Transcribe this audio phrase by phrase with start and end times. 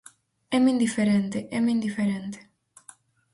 [0.51, 2.39] Éme indiferente, éme indiferente.